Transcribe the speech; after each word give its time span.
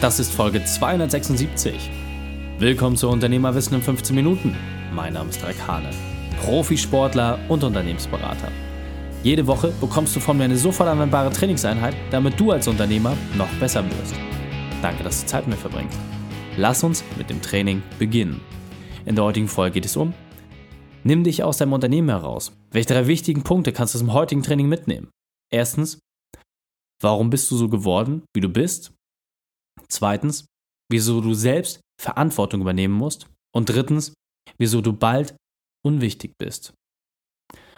Das 0.00 0.18
ist 0.18 0.32
Folge 0.32 0.64
276. 0.64 1.90
Willkommen 2.58 2.96
zu 2.96 3.10
Unternehmerwissen 3.10 3.74
in 3.74 3.82
15 3.82 4.16
Minuten. 4.16 4.56
Mein 4.94 5.12
Name 5.12 5.28
ist 5.28 5.44
Raik 5.44 5.68
Hane, 5.68 5.90
Profisportler 6.40 7.38
und 7.50 7.62
Unternehmensberater. 7.62 8.48
Jede 9.22 9.46
Woche 9.46 9.74
bekommst 9.78 10.16
du 10.16 10.20
von 10.20 10.38
mir 10.38 10.44
eine 10.44 10.56
sofort 10.56 10.88
anwendbare 10.88 11.28
Trainingseinheit, 11.28 11.94
damit 12.10 12.40
du 12.40 12.50
als 12.50 12.66
Unternehmer 12.66 13.14
noch 13.36 13.50
besser 13.60 13.84
wirst. 13.84 14.14
Danke, 14.80 15.04
dass 15.04 15.20
du 15.20 15.26
Zeit 15.26 15.46
mit 15.46 15.56
mir 15.56 15.60
verbringst. 15.60 15.98
Lass 16.56 16.82
uns 16.82 17.04
mit 17.18 17.28
dem 17.28 17.42
Training 17.42 17.82
beginnen. 17.98 18.40
In 19.04 19.16
der 19.16 19.24
heutigen 19.24 19.48
Folge 19.48 19.74
geht 19.74 19.84
es 19.84 19.98
um 19.98 20.14
Nimm 21.04 21.24
dich 21.24 21.44
aus 21.44 21.58
deinem 21.58 21.74
Unternehmen 21.74 22.08
heraus. 22.08 22.56
Welche 22.70 22.94
drei 22.94 23.06
wichtigen 23.06 23.42
Punkte 23.42 23.74
kannst 23.74 23.94
du 23.94 23.98
dem 23.98 24.14
heutigen 24.14 24.42
Training 24.42 24.66
mitnehmen? 24.66 25.10
Erstens, 25.52 25.98
warum 27.02 27.28
bist 27.28 27.50
du 27.50 27.56
so 27.58 27.68
geworden, 27.68 28.22
wie 28.32 28.40
du 28.40 28.48
bist? 28.48 28.94
Zweitens, 29.90 30.46
wieso 30.90 31.20
du 31.20 31.34
selbst 31.34 31.80
Verantwortung 32.00 32.62
übernehmen 32.62 32.94
musst. 32.94 33.26
Und 33.54 33.68
drittens, 33.68 34.14
wieso 34.58 34.80
du 34.80 34.92
bald 34.92 35.36
unwichtig 35.84 36.34
bist. 36.38 36.72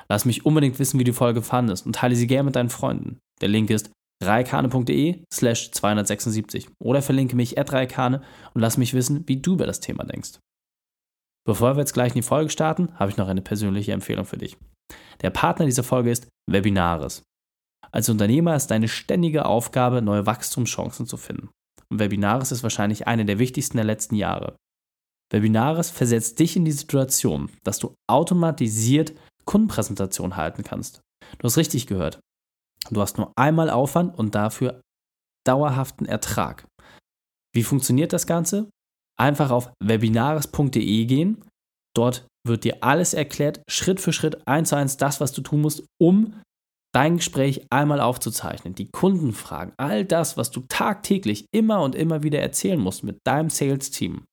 Lass 0.08 0.24
mich 0.24 0.44
unbedingt 0.44 0.78
wissen, 0.78 0.98
wie 1.00 1.04
die 1.04 1.12
Folge 1.12 1.42
fandest 1.42 1.86
und 1.86 1.96
teile 1.96 2.16
sie 2.16 2.26
gerne 2.26 2.44
mit 2.44 2.56
deinen 2.56 2.70
Freunden. 2.70 3.18
Der 3.40 3.48
Link 3.48 3.70
ist 3.70 3.90
reikane.de 4.22 5.24
slash 5.32 5.72
276 5.72 6.68
oder 6.82 7.02
verlinke 7.02 7.34
mich 7.34 7.58
at 7.58 7.72
reikane 7.72 8.22
und 8.54 8.60
lass 8.60 8.76
mich 8.76 8.94
wissen, 8.94 9.26
wie 9.26 9.40
du 9.40 9.54
über 9.54 9.66
das 9.66 9.80
Thema 9.80 10.04
denkst. 10.04 10.38
Bevor 11.44 11.74
wir 11.74 11.80
jetzt 11.80 11.94
gleich 11.94 12.12
in 12.12 12.20
die 12.20 12.22
Folge 12.22 12.50
starten, 12.50 12.94
habe 12.98 13.10
ich 13.10 13.16
noch 13.16 13.28
eine 13.28 13.42
persönliche 13.42 13.92
Empfehlung 13.92 14.24
für 14.24 14.38
dich. 14.38 14.56
Der 15.22 15.30
Partner 15.30 15.66
dieser 15.66 15.82
Folge 15.82 16.10
ist 16.10 16.28
Webinaris. 16.48 17.22
Als 17.90 18.08
Unternehmer 18.08 18.54
ist 18.54 18.68
deine 18.68 18.88
ständige 18.88 19.44
Aufgabe, 19.46 20.02
neue 20.02 20.26
Wachstumschancen 20.26 21.06
zu 21.06 21.16
finden. 21.16 21.50
Und 21.92 21.98
Webinaris 21.98 22.52
ist 22.52 22.62
wahrscheinlich 22.62 23.06
eine 23.06 23.26
der 23.26 23.38
wichtigsten 23.38 23.76
der 23.76 23.84
letzten 23.84 24.14
Jahre. 24.14 24.56
Webinaris 25.30 25.90
versetzt 25.90 26.38
dich 26.38 26.56
in 26.56 26.64
die 26.64 26.72
Situation, 26.72 27.50
dass 27.64 27.80
du 27.80 27.94
automatisiert 28.08 29.12
Kundenpräsentationen 29.44 30.38
halten 30.38 30.62
kannst. 30.62 31.02
Du 31.36 31.44
hast 31.44 31.58
richtig 31.58 31.86
gehört. 31.86 32.18
Du 32.90 33.02
hast 33.02 33.18
nur 33.18 33.30
einmal 33.36 33.68
Aufwand 33.68 34.18
und 34.18 34.34
dafür 34.34 34.80
dauerhaften 35.46 36.06
Ertrag. 36.06 36.66
Wie 37.54 37.62
funktioniert 37.62 38.14
das 38.14 38.26
Ganze? 38.26 38.70
Einfach 39.20 39.50
auf 39.50 39.70
webinaris.de 39.84 41.04
gehen. 41.04 41.44
Dort 41.94 42.26
wird 42.46 42.64
dir 42.64 42.82
alles 42.82 43.12
erklärt, 43.12 43.62
Schritt 43.68 44.00
für 44.00 44.14
Schritt, 44.14 44.48
eins 44.48 44.70
zu 44.70 44.76
eins, 44.76 44.96
das, 44.96 45.20
was 45.20 45.32
du 45.32 45.42
tun 45.42 45.60
musst, 45.60 45.84
um 46.00 46.40
dein 46.92 47.16
Gespräch 47.16 47.66
einmal 47.70 48.00
aufzuzeichnen, 48.00 48.74
die 48.74 48.90
Kundenfragen, 48.90 49.72
all 49.78 50.04
das, 50.04 50.36
was 50.36 50.50
du 50.50 50.62
tagtäglich 50.68 51.46
immer 51.52 51.82
und 51.82 51.94
immer 51.94 52.22
wieder 52.22 52.40
erzählen 52.40 52.78
musst 52.78 53.02
mit 53.02 53.18
deinem 53.24 53.50
Sales-Team, 53.50 54.24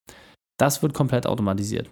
das 0.60 0.84
wird 0.84 0.94
komplett 0.94 1.26
automatisiert. 1.26 1.90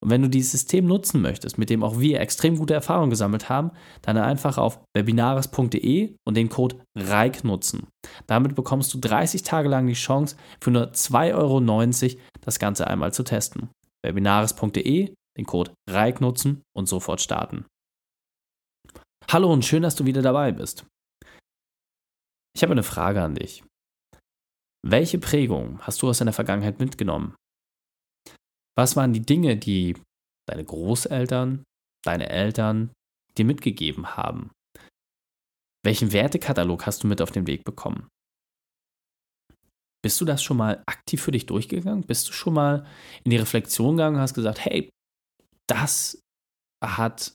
Und 0.00 0.10
wenn 0.10 0.22
du 0.22 0.28
dieses 0.28 0.52
System 0.52 0.86
nutzen 0.86 1.20
möchtest, 1.20 1.58
mit 1.58 1.70
dem 1.70 1.82
auch 1.82 1.98
wir 1.98 2.20
extrem 2.20 2.56
gute 2.56 2.74
Erfahrungen 2.74 3.10
gesammelt 3.10 3.48
haben, 3.48 3.72
dann 4.02 4.16
einfach 4.16 4.56
auf 4.56 4.80
webinaris.de 4.94 6.14
und 6.24 6.36
den 6.36 6.48
Code 6.48 6.76
REIK 6.96 7.42
nutzen. 7.42 7.88
Damit 8.26 8.54
bekommst 8.54 8.94
du 8.94 8.98
30 8.98 9.42
Tage 9.42 9.68
lang 9.68 9.86
die 9.86 9.94
Chance, 9.94 10.36
für 10.60 10.70
nur 10.70 10.92
2,90 10.92 11.34
Euro 11.34 12.20
das 12.40 12.58
Ganze 12.60 12.86
einmal 12.86 13.12
zu 13.12 13.24
testen. 13.24 13.70
webinaris.de, 14.04 15.14
den 15.36 15.46
Code 15.46 15.72
REIK 15.90 16.20
nutzen 16.20 16.62
und 16.76 16.88
sofort 16.88 17.20
starten. 17.20 17.64
Hallo 19.30 19.52
und 19.52 19.62
schön, 19.62 19.82
dass 19.82 19.94
du 19.94 20.06
wieder 20.06 20.22
dabei 20.22 20.52
bist. 20.52 20.86
Ich 22.56 22.62
habe 22.62 22.72
eine 22.72 22.82
Frage 22.82 23.22
an 23.22 23.34
dich. 23.34 23.62
Welche 24.82 25.18
Prägung 25.18 25.80
hast 25.82 26.00
du 26.00 26.08
aus 26.08 26.18
deiner 26.18 26.32
Vergangenheit 26.32 26.80
mitgenommen? 26.80 27.36
Was 28.74 28.96
waren 28.96 29.12
die 29.12 29.20
Dinge, 29.20 29.58
die 29.58 30.00
deine 30.48 30.64
Großeltern, 30.64 31.62
deine 32.06 32.30
Eltern 32.30 32.90
dir 33.36 33.44
mitgegeben 33.44 34.16
haben? 34.16 34.50
Welchen 35.84 36.12
Wertekatalog 36.12 36.86
hast 36.86 37.02
du 37.02 37.06
mit 37.06 37.20
auf 37.20 37.30
den 37.30 37.46
Weg 37.46 37.64
bekommen? 37.64 38.08
Bist 40.02 40.18
du 40.22 40.24
das 40.24 40.42
schon 40.42 40.56
mal 40.56 40.82
aktiv 40.86 41.20
für 41.20 41.32
dich 41.32 41.44
durchgegangen? 41.44 42.06
Bist 42.06 42.28
du 42.28 42.32
schon 42.32 42.54
mal 42.54 42.86
in 43.24 43.30
die 43.30 43.36
Reflexion 43.36 43.96
gegangen 43.98 44.16
und 44.16 44.22
hast 44.22 44.32
gesagt, 44.32 44.64
hey, 44.64 44.88
das 45.68 46.18
hat 46.82 47.34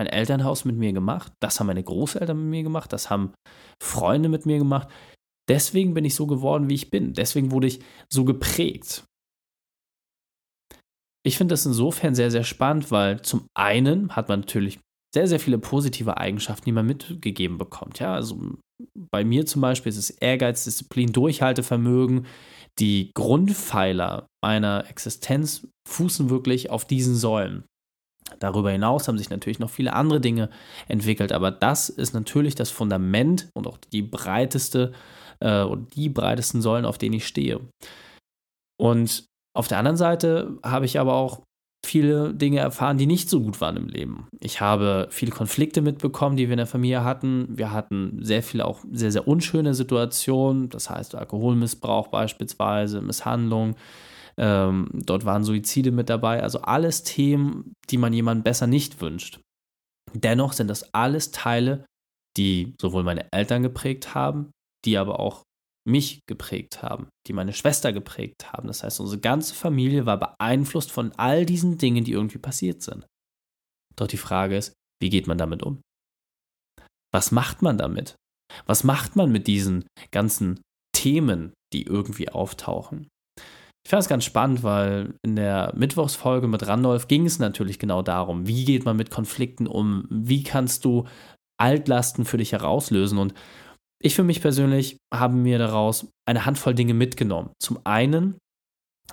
mein 0.00 0.06
Elternhaus 0.06 0.64
mit 0.64 0.76
mir 0.76 0.94
gemacht, 0.94 1.30
das 1.40 1.60
haben 1.60 1.66
meine 1.66 1.82
Großeltern 1.82 2.34
mit 2.34 2.48
mir 2.48 2.62
gemacht, 2.62 2.90
das 2.90 3.10
haben 3.10 3.34
Freunde 3.82 4.30
mit 4.30 4.46
mir 4.46 4.56
gemacht. 4.56 4.88
Deswegen 5.46 5.92
bin 5.92 6.06
ich 6.06 6.14
so 6.14 6.26
geworden, 6.26 6.70
wie 6.70 6.74
ich 6.74 6.90
bin. 6.90 7.12
Deswegen 7.12 7.50
wurde 7.50 7.66
ich 7.66 7.80
so 8.10 8.24
geprägt. 8.24 9.04
Ich 11.22 11.36
finde 11.36 11.52
das 11.52 11.66
insofern 11.66 12.14
sehr, 12.14 12.30
sehr 12.30 12.44
spannend, 12.44 12.90
weil 12.90 13.20
zum 13.20 13.46
einen 13.54 14.16
hat 14.16 14.30
man 14.30 14.40
natürlich 14.40 14.78
sehr, 15.14 15.28
sehr 15.28 15.38
viele 15.38 15.58
positive 15.58 16.16
Eigenschaften, 16.16 16.64
die 16.64 16.72
man 16.72 16.86
mitgegeben 16.86 17.58
bekommt. 17.58 17.98
Ja, 17.98 18.14
also 18.14 18.40
bei 19.12 19.22
mir 19.22 19.44
zum 19.44 19.60
Beispiel 19.60 19.90
ist 19.90 19.98
es 19.98 20.08
Ehrgeiz, 20.08 20.64
Disziplin, 20.64 21.12
Durchhaltevermögen. 21.12 22.24
Die 22.78 23.10
Grundpfeiler 23.12 24.28
meiner 24.42 24.88
Existenz 24.88 25.68
fußen 25.86 26.30
wirklich 26.30 26.70
auf 26.70 26.86
diesen 26.86 27.16
Säulen. 27.16 27.64
Darüber 28.38 28.70
hinaus 28.70 29.08
haben 29.08 29.18
sich 29.18 29.30
natürlich 29.30 29.58
noch 29.58 29.70
viele 29.70 29.92
andere 29.92 30.20
Dinge 30.20 30.50
entwickelt, 30.88 31.32
aber 31.32 31.50
das 31.50 31.88
ist 31.88 32.14
natürlich 32.14 32.54
das 32.54 32.70
Fundament 32.70 33.48
und 33.54 33.66
auch 33.66 33.78
die 33.92 34.02
breiteste 34.02 34.92
äh, 35.40 35.62
und 35.62 35.94
die 35.96 36.08
breitesten 36.08 36.62
Säulen, 36.62 36.84
auf 36.84 36.98
denen 36.98 37.14
ich 37.14 37.26
stehe. 37.26 37.60
Und 38.78 39.24
auf 39.54 39.68
der 39.68 39.78
anderen 39.78 39.96
Seite 39.96 40.58
habe 40.62 40.86
ich 40.86 40.98
aber 40.98 41.14
auch 41.14 41.42
viele 41.84 42.34
Dinge 42.34 42.58
erfahren, 42.58 42.98
die 42.98 43.06
nicht 43.06 43.30
so 43.30 43.40
gut 43.40 43.60
waren 43.60 43.76
im 43.76 43.88
Leben. 43.88 44.28
Ich 44.40 44.60
habe 44.60 45.08
viele 45.10 45.32
Konflikte 45.32 45.80
mitbekommen, 45.80 46.36
die 46.36 46.48
wir 46.48 46.52
in 46.52 46.58
der 46.58 46.66
Familie 46.66 47.04
hatten. 47.04 47.48
Wir 47.50 47.72
hatten 47.72 48.18
sehr 48.22 48.42
viele 48.42 48.66
auch 48.66 48.84
sehr, 48.92 49.10
sehr 49.10 49.26
unschöne 49.26 49.74
Situationen, 49.74 50.68
das 50.68 50.90
heißt 50.90 51.14
Alkoholmissbrauch 51.14 52.08
beispielsweise, 52.08 53.00
Misshandlung, 53.00 53.76
ähm, 54.40 54.88
dort 54.92 55.26
waren 55.26 55.44
Suizide 55.44 55.92
mit 55.92 56.08
dabei. 56.08 56.42
Also 56.42 56.62
alles 56.62 57.02
Themen, 57.02 57.74
die 57.90 57.98
man 57.98 58.12
jemandem 58.12 58.42
besser 58.42 58.66
nicht 58.66 59.00
wünscht. 59.00 59.40
Dennoch 60.14 60.54
sind 60.54 60.68
das 60.68 60.94
alles 60.94 61.30
Teile, 61.30 61.84
die 62.36 62.74
sowohl 62.80 63.04
meine 63.04 63.30
Eltern 63.32 63.62
geprägt 63.62 64.14
haben, 64.14 64.50
die 64.84 64.96
aber 64.96 65.20
auch 65.20 65.42
mich 65.86 66.20
geprägt 66.26 66.82
haben, 66.82 67.08
die 67.26 67.32
meine 67.32 67.52
Schwester 67.52 67.92
geprägt 67.92 68.52
haben. 68.52 68.66
Das 68.66 68.82
heißt, 68.82 69.00
unsere 69.00 69.20
ganze 69.20 69.54
Familie 69.54 70.06
war 70.06 70.18
beeinflusst 70.18 70.90
von 70.90 71.12
all 71.12 71.44
diesen 71.44 71.78
Dingen, 71.78 72.04
die 72.04 72.12
irgendwie 72.12 72.38
passiert 72.38 72.82
sind. 72.82 73.06
Doch 73.96 74.06
die 74.06 74.16
Frage 74.16 74.56
ist, 74.56 74.72
wie 75.02 75.10
geht 75.10 75.26
man 75.26 75.38
damit 75.38 75.62
um? 75.62 75.80
Was 77.12 77.32
macht 77.32 77.60
man 77.62 77.76
damit? 77.76 78.16
Was 78.66 78.84
macht 78.84 79.16
man 79.16 79.30
mit 79.30 79.46
diesen 79.46 79.84
ganzen 80.10 80.60
Themen, 80.94 81.52
die 81.72 81.82
irgendwie 81.82 82.28
auftauchen? 82.28 83.08
Ich 83.84 83.90
fand 83.90 84.02
es 84.02 84.08
ganz 84.08 84.24
spannend, 84.24 84.62
weil 84.62 85.14
in 85.24 85.36
der 85.36 85.72
Mittwochsfolge 85.74 86.46
mit 86.46 86.66
Randolph 86.66 87.08
ging 87.08 87.26
es 87.26 87.38
natürlich 87.38 87.78
genau 87.78 88.02
darum, 88.02 88.46
wie 88.46 88.64
geht 88.64 88.84
man 88.84 88.96
mit 88.96 89.10
Konflikten 89.10 89.66
um, 89.66 90.06
wie 90.10 90.42
kannst 90.42 90.84
du 90.84 91.06
Altlasten 91.58 92.24
für 92.24 92.38
dich 92.38 92.52
herauslösen. 92.52 93.18
Und 93.18 93.34
ich 94.02 94.14
für 94.14 94.22
mich 94.22 94.40
persönlich 94.40 94.96
habe 95.12 95.34
mir 95.34 95.58
daraus 95.58 96.08
eine 96.26 96.46
Handvoll 96.46 96.74
Dinge 96.74 96.94
mitgenommen. 96.94 97.50
Zum 97.58 97.78
einen 97.84 98.38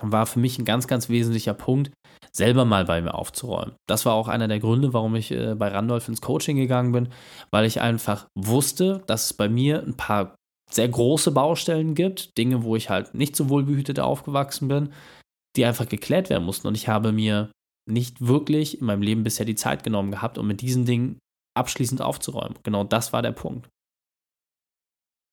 war 0.01 0.25
für 0.25 0.39
mich 0.39 0.57
ein 0.57 0.65
ganz, 0.65 0.87
ganz 0.87 1.09
wesentlicher 1.09 1.53
Punkt, 1.53 1.91
selber 2.31 2.65
mal 2.65 2.85
bei 2.85 3.01
mir 3.01 3.15
aufzuräumen. 3.15 3.75
Das 3.87 4.05
war 4.05 4.13
auch 4.13 4.27
einer 4.27 4.47
der 4.47 4.59
Gründe, 4.59 4.93
warum 4.93 5.15
ich 5.15 5.31
äh, 5.31 5.55
bei 5.55 5.69
Randolph 5.69 6.07
ins 6.07 6.21
Coaching 6.21 6.57
gegangen 6.57 6.91
bin, 6.91 7.09
weil 7.51 7.65
ich 7.65 7.81
einfach 7.81 8.27
wusste, 8.35 9.03
dass 9.07 9.25
es 9.25 9.33
bei 9.33 9.49
mir 9.49 9.83
ein 9.83 9.97
paar 9.97 10.35
sehr 10.71 10.87
große 10.87 11.31
Baustellen 11.31 11.95
gibt, 11.95 12.37
Dinge, 12.37 12.63
wo 12.63 12.75
ich 12.75 12.89
halt 12.89 13.13
nicht 13.13 13.35
so 13.35 13.49
wohlbehütet 13.49 13.99
aufgewachsen 13.99 14.67
bin, 14.67 14.93
die 15.55 15.65
einfach 15.65 15.87
geklärt 15.87 16.29
werden 16.29 16.43
mussten. 16.43 16.67
Und 16.67 16.75
ich 16.75 16.87
habe 16.87 17.11
mir 17.11 17.51
nicht 17.89 18.25
wirklich 18.25 18.79
in 18.79 18.85
meinem 18.85 19.01
Leben 19.01 19.23
bisher 19.23 19.45
die 19.45 19.55
Zeit 19.55 19.83
genommen 19.83 20.11
gehabt, 20.11 20.37
um 20.37 20.47
mit 20.47 20.61
diesen 20.61 20.85
Dingen 20.85 21.19
abschließend 21.57 22.01
aufzuräumen. 22.01 22.59
Genau 22.63 22.83
das 22.83 23.13
war 23.13 23.21
der 23.21 23.31
Punkt. 23.31 23.69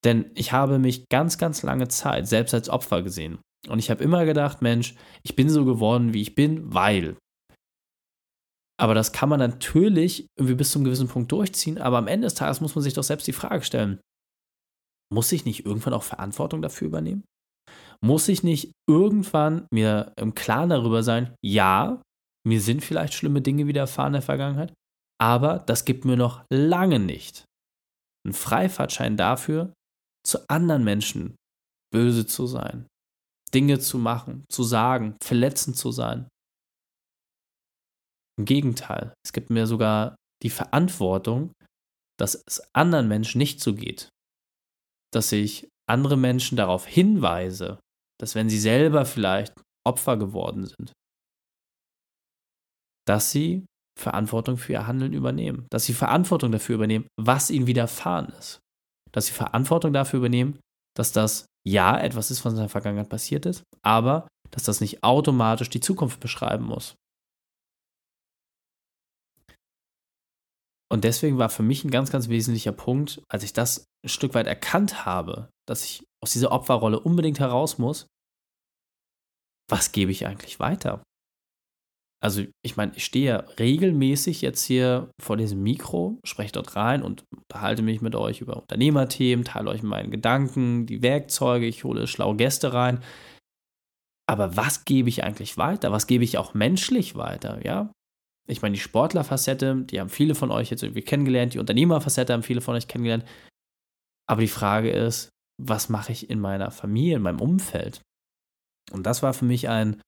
Denn 0.05 0.31
ich 0.35 0.53
habe 0.53 0.79
mich 0.79 1.09
ganz, 1.09 1.38
ganz 1.38 1.62
lange 1.62 1.88
Zeit 1.88 2.29
selbst 2.29 2.55
als 2.55 2.69
Opfer 2.69 3.03
gesehen. 3.03 3.38
Und 3.69 3.79
ich 3.79 3.91
habe 3.91 4.05
immer 4.05 4.25
gedacht, 4.25 4.62
Mensch, 4.62 4.94
ich 5.23 5.35
bin 5.35 5.49
so 5.49 5.64
geworden, 5.64 6.12
wie 6.12 6.23
ich 6.23 6.35
bin, 6.35 6.73
weil. 6.73 7.17
Aber 8.79 8.94
das 8.94 9.12
kann 9.12 9.29
man 9.29 9.41
natürlich 9.41 10.26
irgendwie 10.37 10.56
bis 10.56 10.73
zu 10.73 10.79
einem 10.79 10.85
gewissen 10.85 11.09
Punkt 11.09 11.32
durchziehen. 11.32 11.79
Aber 11.79 11.97
am 11.99 12.06
Ende 12.06 12.26
des 12.26 12.35
Tages 12.35 12.61
muss 12.61 12.75
man 12.75 12.82
sich 12.82 12.93
doch 12.93 13.03
selbst 13.03 13.26
die 13.26 13.32
Frage 13.32 13.64
stellen, 13.64 14.00
muss 15.12 15.33
ich 15.33 15.45
nicht 15.45 15.65
irgendwann 15.65 15.95
auch 15.95 16.03
Verantwortung 16.03 16.62
dafür 16.62 16.89
übernehmen? 16.89 17.25
Muss 18.01 18.29
ich 18.29 18.43
nicht 18.43 18.73
irgendwann 18.89 19.67
mir 19.73 20.12
im 20.17 20.35
Klaren 20.35 20.71
darüber 20.71 21.03
sein, 21.03 21.35
ja, 21.43 22.03
mir 22.47 22.61
sind 22.61 22.85
vielleicht 22.85 23.15
schlimme 23.15 23.41
Dinge 23.41 23.67
widerfahren 23.67 24.11
in 24.11 24.21
der 24.21 24.23
Vergangenheit, 24.23 24.75
aber 25.21 25.59
das 25.61 25.85
gibt 25.85 26.05
mir 26.05 26.17
noch 26.17 26.45
lange 26.51 26.99
nicht 26.99 27.45
einen 28.25 28.35
Freifahrtschein 28.35 29.17
dafür, 29.17 29.73
zu 30.27 30.49
anderen 30.49 30.85
Menschen 30.85 31.37
böse 31.93 32.27
zu 32.27 32.47
sein, 32.47 32.87
Dinge 33.53 33.79
zu 33.79 33.99
machen, 33.99 34.45
zu 34.50 34.62
sagen, 34.62 35.17
verletzend 35.23 35.77
zu 35.77 35.93
sein. 35.93 36.29
Im 38.39 38.47
Gegenteil, 38.47 39.15
es 39.25 39.33
gibt 39.33 39.50
mir 39.50 39.67
sogar 39.67 40.17
die 40.43 40.50
Verantwortung, 40.50 41.53
dass 42.19 42.43
es 42.47 42.62
anderen 42.75 43.09
Menschen 43.09 43.39
nicht 43.39 43.61
so 43.61 43.75
geht. 43.75 44.09
Dass 45.14 45.31
ich 45.32 45.69
andere 45.88 46.16
Menschen 46.16 46.56
darauf 46.56 46.87
hinweise, 46.87 47.78
dass 48.20 48.34
wenn 48.34 48.49
sie 48.49 48.58
selber 48.58 49.05
vielleicht 49.05 49.55
Opfer 49.87 50.16
geworden 50.16 50.66
sind, 50.66 50.93
dass 53.06 53.31
sie 53.31 53.66
Verantwortung 53.99 54.56
für 54.56 54.72
ihr 54.72 54.87
Handeln 54.87 55.12
übernehmen, 55.12 55.66
dass 55.70 55.84
sie 55.84 55.93
Verantwortung 55.93 56.50
dafür 56.50 56.76
übernehmen, 56.76 57.06
was 57.20 57.50
ihnen 57.50 57.66
widerfahren 57.66 58.31
ist, 58.31 58.61
dass 59.12 59.26
sie 59.26 59.32
Verantwortung 59.32 59.93
dafür 59.93 60.19
übernehmen, 60.19 60.58
dass 60.96 61.12
das 61.12 61.46
ja 61.66 61.99
etwas 61.99 62.31
ist, 62.31 62.44
was 62.44 62.55
in 62.55 62.61
der 62.61 62.69
Vergangenheit 62.69 63.08
passiert 63.08 63.46
ist, 63.46 63.62
aber 63.84 64.26
dass 64.50 64.64
das 64.64 64.81
nicht 64.81 65.05
automatisch 65.05 65.70
die 65.70 65.81
Zukunft 65.81 66.20
beschreiben 66.20 66.64
muss. 66.64 66.94
Und 70.93 71.05
deswegen 71.05 71.38
war 71.38 71.49
für 71.49 71.62
mich 71.62 71.84
ein 71.84 71.90
ganz, 71.90 72.11
ganz 72.11 72.28
wesentlicher 72.28 72.72
Punkt, 72.72 73.22
als 73.28 73.43
ich 73.43 73.52
das 73.52 73.84
ein 74.05 74.09
Stück 74.09 74.35
weit 74.35 74.47
erkannt 74.47 75.05
habe, 75.05 75.49
dass 75.67 75.85
ich 75.85 76.05
aus 76.23 76.33
dieser 76.33 76.53
Opferrolle 76.53 77.01
unbedingt 77.01 77.41
heraus 77.41 77.79
muss, 77.79 78.06
was 79.71 79.93
gebe 79.93 80.11
ich 80.11 80.27
eigentlich 80.27 80.61
weiter? 80.61 81.03
Also 82.23 82.43
ich 82.65 82.77
meine, 82.77 82.93
ich 82.97 83.05
stehe 83.05 83.27
ja 83.27 83.37
regelmäßig 83.59 84.41
jetzt 84.41 84.65
hier 84.65 85.11
vor 85.21 85.37
diesem 85.37 85.62
Mikro, 85.62 86.21
spreche 86.25 86.53
dort 86.53 86.75
rein 86.75 87.03
und 87.03 87.25
unterhalte 87.37 87.83
mich 87.83 88.01
mit 88.01 88.15
euch 88.15 88.41
über 88.41 88.56
Unternehmerthemen, 88.56 89.45
teile 89.45 89.71
euch 89.71 89.83
meine 89.83 90.09
Gedanken, 90.09 90.87
die 90.87 91.03
Werkzeuge, 91.03 91.67
ich 91.67 91.85
hole 91.85 92.07
schlaue 92.07 92.37
Gäste 92.37 92.73
rein. 92.73 93.03
Aber 94.27 94.57
was 94.57 94.87
gebe 94.87 95.11
ich 95.11 95.23
eigentlich 95.23 95.59
weiter? 95.59 95.93
Was 95.93 96.07
gebe 96.07 96.25
ich 96.25 96.39
auch 96.39 96.55
menschlich 96.55 97.15
weiter? 97.15 97.62
Ja, 97.62 97.93
ich 98.47 98.62
meine, 98.62 98.75
die 98.75 98.81
Sportlerfacette, 98.81 99.83
die 99.85 100.00
haben 100.00 100.09
viele 100.09 100.35
von 100.35 100.50
euch 100.50 100.71
jetzt 100.71 100.83
irgendwie 100.83 101.03
kennengelernt, 101.03 101.53
die 101.53 101.59
Unternehmerfacette 101.59 102.33
haben 102.33 102.43
viele 102.43 102.62
von 102.62 102.75
euch 102.75 102.89
kennengelernt. 102.89 103.25
Aber 104.29 104.41
die 104.41 104.49
Frage 104.49 104.91
ist, 104.91 105.31
was 105.62 105.88
mache 105.88 106.12
ich 106.12 106.31
in 106.31 106.41
meiner 106.41 106.71
Familie, 106.71 107.17
in 107.17 107.23
meinem 107.23 107.41
Umfeld? 107.41 108.03
Und 108.93 109.05
das 109.05 109.23
war 109.23 109.35
für 109.35 109.44
mich 109.44 109.69
ein 109.69 110.00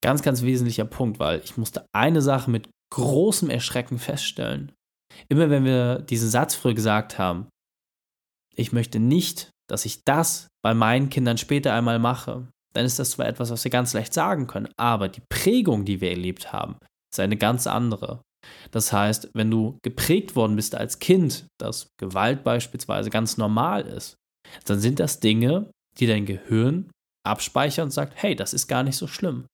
Ganz, 0.00 0.22
ganz 0.22 0.42
wesentlicher 0.42 0.84
Punkt, 0.84 1.18
weil 1.18 1.40
ich 1.40 1.56
musste 1.56 1.86
eine 1.92 2.22
Sache 2.22 2.50
mit 2.50 2.70
großem 2.94 3.50
Erschrecken 3.50 3.98
feststellen. 3.98 4.72
Immer 5.28 5.50
wenn 5.50 5.64
wir 5.64 5.98
diesen 5.98 6.30
Satz 6.30 6.54
früher 6.54 6.74
gesagt 6.74 7.18
haben, 7.18 7.48
ich 8.54 8.72
möchte 8.72 9.00
nicht, 9.00 9.50
dass 9.68 9.84
ich 9.84 10.04
das 10.04 10.48
bei 10.62 10.74
meinen 10.74 11.10
Kindern 11.10 11.38
später 11.38 11.74
einmal 11.74 11.98
mache, 11.98 12.48
dann 12.74 12.84
ist 12.84 12.98
das 12.98 13.10
zwar 13.12 13.26
etwas, 13.26 13.50
was 13.50 13.64
wir 13.64 13.70
ganz 13.70 13.92
leicht 13.92 14.14
sagen 14.14 14.46
können, 14.46 14.68
aber 14.76 15.08
die 15.08 15.22
Prägung, 15.28 15.84
die 15.84 16.00
wir 16.00 16.10
erlebt 16.10 16.52
haben, 16.52 16.76
ist 17.12 17.18
eine 17.18 17.36
ganz 17.36 17.66
andere. 17.66 18.22
Das 18.70 18.92
heißt, 18.92 19.30
wenn 19.34 19.50
du 19.50 19.78
geprägt 19.82 20.36
worden 20.36 20.56
bist 20.56 20.74
als 20.74 20.98
Kind, 20.98 21.46
dass 21.58 21.88
Gewalt 21.98 22.44
beispielsweise 22.44 23.10
ganz 23.10 23.36
normal 23.36 23.86
ist, 23.86 24.16
dann 24.64 24.80
sind 24.80 25.00
das 25.00 25.20
Dinge, 25.20 25.70
die 25.98 26.06
dein 26.06 26.26
Gehirn 26.26 26.90
abspeichert 27.26 27.84
und 27.84 27.90
sagt, 27.90 28.14
hey, 28.16 28.34
das 28.34 28.54
ist 28.54 28.68
gar 28.68 28.82
nicht 28.82 28.96
so 28.96 29.06
schlimm. 29.06 29.46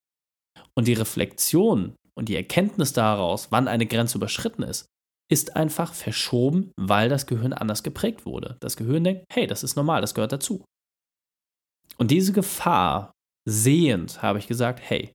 Und 0.77 0.89
die 0.89 0.93
Reflexion 0.95 1.95
und 2.17 2.29
die 2.29 2.37
Erkenntnis 2.37 2.93
daraus, 2.93 3.51
wann 3.51 3.69
eine 3.69 3.87
Grenze 3.87 4.19
überschritten 4.19 4.63
ist, 4.63 4.87
ist 5.31 5.57
einfach 5.57 5.95
verschoben, 5.95 6.73
weil 6.77 7.09
das 7.09 7.27
Gehirn 7.27 7.53
anders 7.53 7.83
geprägt 7.83 8.27
wurde. 8.27 8.57
Das 8.61 8.77
Gehirn 8.77 9.05
denkt, 9.05 9.25
hey, 9.33 9.47
das 9.47 9.63
ist 9.63 9.77
normal, 9.77 10.01
das 10.01 10.15
gehört 10.15 10.33
dazu. 10.33 10.65
Und 11.97 12.11
diese 12.11 12.33
Gefahr 12.33 13.13
sehend 13.49 14.23
habe 14.23 14.39
ich 14.39 14.47
gesagt, 14.47 14.81
hey, 14.83 15.13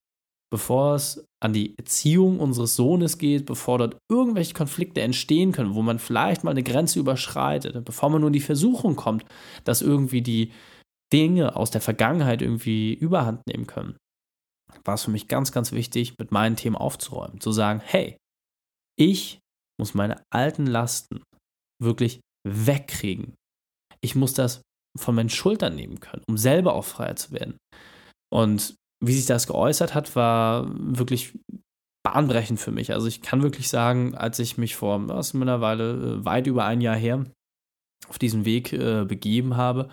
bevor 0.52 0.96
es 0.96 1.24
an 1.42 1.54
die 1.54 1.78
Erziehung 1.78 2.40
unseres 2.40 2.76
Sohnes 2.76 3.18
geht, 3.18 3.46
bevor 3.46 3.78
dort 3.78 3.98
irgendwelche 4.10 4.54
Konflikte 4.54 5.02
entstehen 5.02 5.52
können, 5.52 5.76
wo 5.76 5.82
man 5.82 6.00
vielleicht 6.00 6.44
mal 6.44 6.52
eine 6.52 6.64
Grenze 6.64 7.00
überschreitet, 7.00 7.84
bevor 7.86 8.10
man 8.10 8.22
nur 8.22 8.30
in 8.30 8.34
die 8.34 8.40
Versuchung 8.40 8.96
kommt, 8.96 9.26
dass 9.64 9.82
irgendwie 9.82 10.22
die 10.22 10.52
Dinge 11.14 11.56
aus 11.56 11.72
der 11.72 11.82
Vergangenheit 11.82 12.42
irgendwie 12.42 12.94
überhand 12.94 13.46
nehmen 13.48 13.68
können, 13.68 13.98
war 14.86 14.96
es 14.96 15.04
für 15.04 15.12
mich 15.12 15.28
ganz, 15.28 15.52
ganz 15.52 15.72
wichtig, 15.72 16.16
mit 16.20 16.32
meinen 16.32 16.56
Themen 16.56 16.76
aufzuräumen. 16.76 17.42
Zu 17.42 17.52
sagen, 17.52 17.82
hey, 17.84 18.18
ich 18.98 19.40
muss 19.80 19.94
meine 19.94 20.22
alten 20.32 20.68
Lasten 20.68 21.24
wirklich 21.82 22.20
wegkriegen. 22.48 23.36
Ich 24.02 24.16
muss 24.16 24.34
das 24.34 24.62
von 24.98 25.16
meinen 25.16 25.30
Schultern 25.30 25.76
nehmen 25.76 26.00
können, 26.00 26.24
um 26.28 26.38
selber 26.38 26.74
auch 26.74 26.86
freier 26.86 27.16
zu 27.16 27.32
werden. 27.32 27.58
Und 28.32 28.76
wie 29.00 29.14
sich 29.14 29.26
das 29.26 29.48
geäußert 29.48 29.96
hat, 29.96 30.16
war 30.16 30.68
wirklich 30.70 31.38
bahnbrechend 32.04 32.60
für 32.60 32.72
mich. 32.72 32.94
Also 32.94 33.08
ich 33.08 33.22
kann 33.22 33.44
wirklich 33.44 33.70
sagen, 33.70 34.16
als 34.16 34.40
ich 34.40 34.58
mich 34.58 34.76
vor, 34.76 35.00
das 35.08 35.28
ist 35.28 35.34
mittlerweile 35.34 35.92
äh, 35.92 36.26
weit 36.26 36.48
über 36.48 36.66
ein 36.66 36.82
Jahr 36.82 36.96
her, 36.96 37.26
auf 38.08 38.20
diesen 38.20 38.46
Weg 38.46 38.74
äh, 38.74 39.06
begeben 39.06 39.58
habe, 39.58 39.90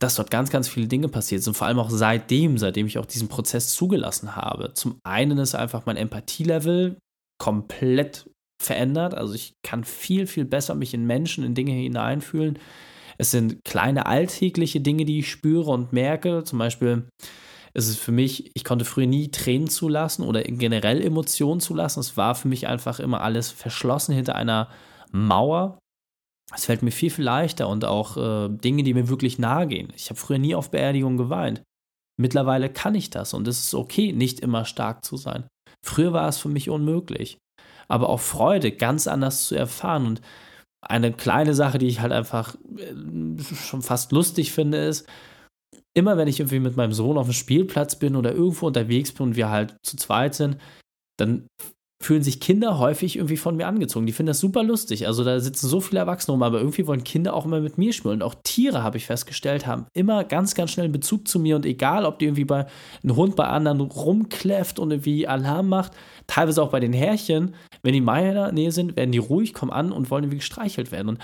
dass 0.00 0.16
dort 0.16 0.30
ganz, 0.30 0.50
ganz 0.50 0.68
viele 0.68 0.88
Dinge 0.88 1.08
passiert 1.08 1.42
sind. 1.42 1.56
Vor 1.56 1.66
allem 1.66 1.78
auch 1.78 1.90
seitdem, 1.90 2.58
seitdem 2.58 2.86
ich 2.86 2.98
auch 2.98 3.06
diesen 3.06 3.28
Prozess 3.28 3.72
zugelassen 3.74 4.34
habe. 4.34 4.74
Zum 4.74 4.98
einen 5.04 5.38
ist 5.38 5.54
einfach 5.54 5.86
mein 5.86 5.96
Empathielevel 5.96 6.96
komplett 7.38 8.28
verändert. 8.60 9.14
Also 9.14 9.34
ich 9.34 9.54
kann 9.62 9.84
viel, 9.84 10.26
viel 10.26 10.44
besser 10.44 10.74
mich 10.74 10.94
in 10.94 11.06
Menschen, 11.06 11.44
in 11.44 11.54
Dinge 11.54 11.72
hineinfühlen. 11.72 12.58
Es 13.18 13.30
sind 13.30 13.62
kleine 13.64 14.06
alltägliche 14.06 14.80
Dinge, 14.80 15.04
die 15.04 15.20
ich 15.20 15.30
spüre 15.30 15.70
und 15.70 15.92
merke. 15.92 16.42
Zum 16.44 16.58
Beispiel 16.58 17.06
ist 17.74 17.88
es 17.88 17.96
für 17.96 18.12
mich, 18.12 18.50
ich 18.54 18.64
konnte 18.64 18.84
früher 18.84 19.06
nie 19.06 19.30
Tränen 19.30 19.68
zulassen 19.68 20.24
oder 20.24 20.42
generell 20.42 21.00
Emotionen 21.00 21.60
zulassen. 21.60 22.00
Es 22.00 22.16
war 22.16 22.34
für 22.34 22.48
mich 22.48 22.66
einfach 22.66 23.00
immer 23.00 23.22
alles 23.22 23.50
verschlossen 23.50 24.14
hinter 24.14 24.34
einer 24.34 24.68
Mauer 25.10 25.78
es 26.54 26.66
fällt 26.66 26.82
mir 26.82 26.90
viel, 26.90 27.10
viel 27.10 27.24
leichter 27.24 27.68
und 27.68 27.84
auch 27.84 28.16
äh, 28.16 28.48
Dinge, 28.48 28.82
die 28.82 28.94
mir 28.94 29.08
wirklich 29.08 29.38
nahe 29.38 29.66
gehen. 29.66 29.92
Ich 29.96 30.10
habe 30.10 30.20
früher 30.20 30.38
nie 30.38 30.54
auf 30.54 30.70
Beerdigungen 30.70 31.16
geweint. 31.16 31.62
Mittlerweile 32.20 32.68
kann 32.68 32.94
ich 32.94 33.10
das 33.10 33.32
und 33.34 33.48
es 33.48 33.60
ist 33.64 33.74
okay, 33.74 34.12
nicht 34.12 34.40
immer 34.40 34.64
stark 34.64 35.04
zu 35.04 35.16
sein. 35.16 35.46
Früher 35.84 36.12
war 36.12 36.28
es 36.28 36.38
für 36.38 36.48
mich 36.48 36.68
unmöglich. 36.68 37.38
Aber 37.88 38.08
auch 38.08 38.20
Freude 38.20 38.72
ganz 38.72 39.06
anders 39.06 39.46
zu 39.46 39.54
erfahren 39.54 40.06
und 40.06 40.20
eine 40.82 41.12
kleine 41.12 41.54
Sache, 41.54 41.78
die 41.78 41.86
ich 41.86 42.00
halt 42.00 42.12
einfach 42.12 42.54
äh, 42.76 43.42
schon 43.54 43.82
fast 43.82 44.12
lustig 44.12 44.52
finde, 44.52 44.78
ist, 44.84 45.08
immer 45.94 46.16
wenn 46.16 46.28
ich 46.28 46.40
irgendwie 46.40 46.60
mit 46.60 46.76
meinem 46.76 46.92
Sohn 46.92 47.18
auf 47.18 47.26
dem 47.26 47.34
Spielplatz 47.34 47.96
bin 47.96 48.16
oder 48.16 48.32
irgendwo 48.32 48.66
unterwegs 48.66 49.12
bin 49.12 49.28
und 49.28 49.36
wir 49.36 49.50
halt 49.50 49.76
zu 49.82 49.96
zweit 49.96 50.34
sind, 50.34 50.56
dann 51.18 51.46
fühlen 52.02 52.22
sich 52.22 52.40
Kinder 52.40 52.78
häufig 52.78 53.16
irgendwie 53.16 53.36
von 53.36 53.56
mir 53.56 53.66
angezogen. 53.66 54.06
Die 54.06 54.12
finden 54.12 54.28
das 54.28 54.40
super 54.40 54.62
lustig. 54.62 55.06
Also 55.06 55.24
da 55.24 55.38
sitzen 55.40 55.68
so 55.68 55.80
viele 55.80 56.00
Erwachsene 56.00 56.32
rum, 56.32 56.42
aber 56.42 56.58
irgendwie 56.58 56.86
wollen 56.86 57.04
Kinder 57.04 57.32
auch 57.32 57.44
immer 57.44 57.60
mit 57.60 57.78
mir 57.78 57.92
spielen. 57.92 58.14
Und 58.14 58.22
auch 58.22 58.34
Tiere, 58.42 58.82
habe 58.82 58.96
ich 58.96 59.06
festgestellt, 59.06 59.66
haben 59.66 59.86
immer 59.94 60.24
ganz, 60.24 60.54
ganz 60.54 60.72
schnell 60.72 60.84
einen 60.84 60.92
Bezug 60.92 61.28
zu 61.28 61.38
mir. 61.38 61.56
Und 61.56 61.64
egal, 61.64 62.04
ob 62.04 62.18
die 62.18 62.26
irgendwie 62.26 62.44
bei 62.44 62.66
einem 63.02 63.16
Hund 63.16 63.36
bei 63.36 63.46
anderen 63.46 63.80
rumkläfft 63.80 64.78
und 64.78 64.90
irgendwie 64.90 65.28
Alarm 65.28 65.68
macht, 65.68 65.92
teilweise 66.26 66.62
auch 66.62 66.70
bei 66.70 66.80
den 66.80 66.92
Härchen, 66.92 67.54
wenn 67.82 67.92
die 67.92 67.98
in 67.98 68.04
meiner 68.04 68.52
Nähe 68.52 68.72
sind, 68.72 68.96
werden 68.96 69.12
die 69.12 69.18
ruhig, 69.18 69.54
kommen 69.54 69.72
an 69.72 69.92
und 69.92 70.10
wollen 70.10 70.24
irgendwie 70.24 70.38
gestreichelt 70.38 70.90
werden. 70.90 71.08
Und 71.08 71.18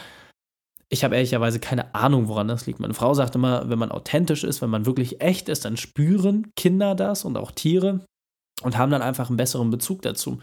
ich 0.90 1.04
habe 1.04 1.16
ehrlicherweise 1.16 1.60
keine 1.60 1.94
Ahnung, 1.94 2.28
woran 2.28 2.48
das 2.48 2.66
liegt. 2.66 2.80
Meine 2.80 2.94
Frau 2.94 3.12
sagt 3.14 3.34
immer, 3.34 3.68
wenn 3.68 3.78
man 3.78 3.90
authentisch 3.90 4.44
ist, 4.44 4.62
wenn 4.62 4.70
man 4.70 4.86
wirklich 4.86 5.20
echt 5.20 5.48
ist, 5.48 5.64
dann 5.64 5.76
spüren 5.76 6.50
Kinder 6.56 6.94
das 6.94 7.24
und 7.24 7.36
auch 7.36 7.50
Tiere 7.50 8.00
und 8.62 8.78
haben 8.78 8.90
dann 8.90 9.02
einfach 9.02 9.28
einen 9.28 9.36
besseren 9.36 9.70
Bezug 9.70 10.02
dazu. 10.02 10.38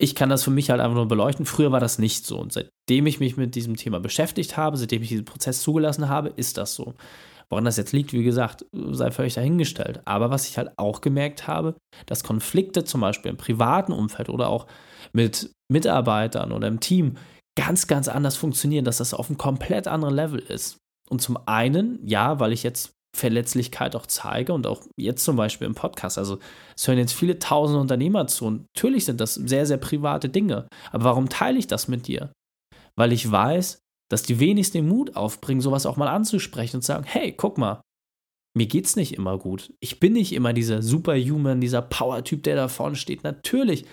Ich 0.00 0.14
kann 0.14 0.30
das 0.30 0.44
für 0.44 0.50
mich 0.50 0.70
halt 0.70 0.80
einfach 0.80 0.94
nur 0.94 1.08
beleuchten. 1.08 1.44
Früher 1.44 1.72
war 1.72 1.80
das 1.80 1.98
nicht 1.98 2.24
so. 2.24 2.38
Und 2.38 2.52
seitdem 2.52 3.06
ich 3.06 3.20
mich 3.20 3.36
mit 3.36 3.54
diesem 3.56 3.76
Thema 3.76 4.00
beschäftigt 4.00 4.56
habe, 4.56 4.76
seitdem 4.76 5.02
ich 5.02 5.08
diesen 5.08 5.24
Prozess 5.24 5.60
zugelassen 5.60 6.08
habe, 6.08 6.28
ist 6.28 6.56
das 6.56 6.74
so. 6.74 6.94
Woran 7.50 7.64
das 7.64 7.78
jetzt 7.78 7.92
liegt, 7.92 8.12
wie 8.12 8.22
gesagt, 8.22 8.64
sei 8.72 9.10
völlig 9.10 9.34
dahingestellt. 9.34 10.00
Aber 10.04 10.30
was 10.30 10.48
ich 10.48 10.56
halt 10.56 10.70
auch 10.76 11.00
gemerkt 11.00 11.46
habe, 11.46 11.74
dass 12.06 12.22
Konflikte 12.22 12.84
zum 12.84 13.00
Beispiel 13.00 13.30
im 13.30 13.36
privaten 13.36 13.92
Umfeld 13.92 14.28
oder 14.28 14.48
auch 14.48 14.66
mit 15.12 15.50
Mitarbeitern 15.68 16.52
oder 16.52 16.68
im 16.68 16.80
Team 16.80 17.16
ganz, 17.58 17.88
ganz 17.88 18.06
anders 18.06 18.36
funktionieren, 18.36 18.84
dass 18.84 18.98
das 18.98 19.12
auf 19.12 19.28
einem 19.28 19.36
komplett 19.36 19.88
anderen 19.88 20.14
Level 20.14 20.38
ist. 20.38 20.78
Und 21.10 21.20
zum 21.20 21.36
einen, 21.46 21.98
ja, 22.06 22.38
weil 22.38 22.52
ich 22.52 22.62
jetzt 22.62 22.92
Verletzlichkeit 23.16 23.96
auch 23.96 24.06
zeige 24.06 24.52
und 24.52 24.64
auch 24.68 24.82
jetzt 24.96 25.24
zum 25.24 25.34
Beispiel 25.34 25.66
im 25.66 25.74
Podcast. 25.74 26.18
Also 26.18 26.38
es 26.76 26.86
hören 26.86 26.98
jetzt 26.98 27.14
viele 27.14 27.40
tausende 27.40 27.80
Unternehmer 27.80 28.28
zu 28.28 28.44
und 28.44 28.66
natürlich 28.76 29.06
sind 29.06 29.20
das 29.20 29.34
sehr, 29.34 29.66
sehr 29.66 29.78
private 29.78 30.28
Dinge. 30.28 30.68
Aber 30.92 31.04
warum 31.04 31.28
teile 31.28 31.58
ich 31.58 31.66
das 31.66 31.88
mit 31.88 32.06
dir? 32.06 32.32
Weil 32.96 33.12
ich 33.12 33.28
weiß, 33.28 33.80
dass 34.08 34.22
die 34.22 34.38
wenigsten 34.38 34.78
den 34.78 34.88
Mut 34.88 35.16
aufbringen, 35.16 35.60
sowas 35.60 35.84
auch 35.84 35.96
mal 35.96 36.08
anzusprechen 36.08 36.76
und 36.76 36.82
sagen, 36.82 37.04
hey, 37.04 37.32
guck 37.32 37.58
mal, 37.58 37.80
mir 38.56 38.66
geht's 38.66 38.94
nicht 38.94 39.14
immer 39.14 39.36
gut. 39.36 39.72
Ich 39.80 39.98
bin 39.98 40.12
nicht 40.12 40.32
immer 40.32 40.52
dieser 40.52 40.80
Superhuman, 40.80 41.60
dieser 41.60 41.82
Power-Typ, 41.82 42.44
der 42.44 42.54
da 42.54 42.68
vorne 42.68 42.96
steht. 42.96 43.24
Natürlich 43.24 43.84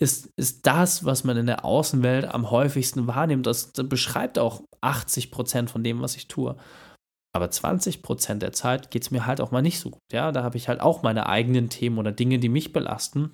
ist, 0.00 0.30
ist 0.36 0.66
das, 0.66 1.04
was 1.04 1.24
man 1.24 1.36
in 1.36 1.46
der 1.46 1.64
Außenwelt 1.64 2.26
am 2.26 2.50
häufigsten 2.50 3.06
wahrnimmt. 3.06 3.46
Das, 3.46 3.72
das 3.72 3.88
beschreibt 3.88 4.38
auch 4.38 4.62
80 4.80 5.30
Prozent 5.30 5.70
von 5.70 5.82
dem, 5.82 6.00
was 6.00 6.16
ich 6.16 6.28
tue. 6.28 6.56
Aber 7.34 7.46
20% 7.46 8.34
der 8.38 8.52
Zeit 8.52 8.90
geht 8.90 9.02
es 9.02 9.10
mir 9.10 9.26
halt 9.26 9.40
auch 9.40 9.50
mal 9.50 9.62
nicht 9.62 9.80
so 9.80 9.90
gut. 9.90 10.00
Ja, 10.12 10.32
da 10.32 10.42
habe 10.42 10.56
ich 10.56 10.68
halt 10.68 10.80
auch 10.80 11.02
meine 11.02 11.28
eigenen 11.28 11.68
Themen 11.68 11.98
oder 11.98 12.12
Dinge, 12.12 12.38
die 12.38 12.48
mich 12.48 12.72
belasten. 12.72 13.32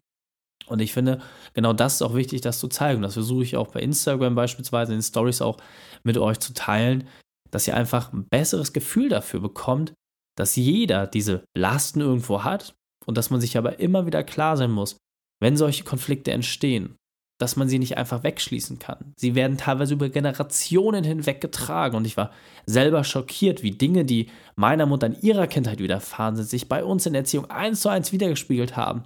Und 0.66 0.80
ich 0.80 0.94
finde, 0.94 1.20
genau 1.52 1.74
das 1.74 1.96
ist 1.96 2.02
auch 2.02 2.14
wichtig, 2.14 2.40
das 2.40 2.58
zu 2.58 2.68
zeigen. 2.68 3.02
Das 3.02 3.14
versuche 3.14 3.42
ich 3.42 3.56
auch 3.56 3.68
bei 3.68 3.80
Instagram 3.80 4.34
beispielsweise 4.34 4.92
in 4.92 4.98
den 4.98 5.02
Stories 5.02 5.42
auch 5.42 5.58
mit 6.02 6.16
euch 6.16 6.40
zu 6.40 6.54
teilen, 6.54 7.06
dass 7.50 7.68
ihr 7.68 7.76
einfach 7.76 8.12
ein 8.12 8.26
besseres 8.28 8.72
Gefühl 8.72 9.10
dafür 9.10 9.40
bekommt, 9.40 9.92
dass 10.36 10.56
jeder 10.56 11.06
diese 11.06 11.44
Lasten 11.56 12.00
irgendwo 12.00 12.42
hat 12.42 12.74
und 13.06 13.18
dass 13.18 13.30
man 13.30 13.40
sich 13.40 13.58
aber 13.58 13.78
immer 13.78 14.06
wieder 14.06 14.24
klar 14.24 14.56
sein 14.56 14.70
muss, 14.70 14.96
wenn 15.40 15.56
solche 15.56 15.84
Konflikte 15.84 16.32
entstehen, 16.32 16.96
dass 17.40 17.56
man 17.56 17.68
sie 17.68 17.78
nicht 17.78 17.98
einfach 17.98 18.22
wegschließen 18.22 18.78
kann. 18.78 19.12
Sie 19.18 19.34
werden 19.34 19.58
teilweise 19.58 19.94
über 19.94 20.08
Generationen 20.08 21.02
hinweg 21.04 21.40
getragen 21.40 21.96
und 21.96 22.06
ich 22.06 22.16
war 22.16 22.30
selber 22.64 23.02
schockiert, 23.02 23.62
wie 23.62 23.72
Dinge, 23.72 24.04
die 24.04 24.30
meiner 24.56 24.86
Mutter 24.86 25.08
in 25.08 25.20
ihrer 25.20 25.46
Kindheit 25.46 25.80
widerfahren 25.80 26.36
sind, 26.36 26.48
sich 26.48 26.68
bei 26.68 26.84
uns 26.84 27.06
in 27.06 27.12
der 27.12 27.22
Erziehung 27.22 27.50
eins 27.50 27.80
zu 27.80 27.88
eins 27.88 28.12
wiedergespiegelt 28.12 28.76
haben. 28.76 29.04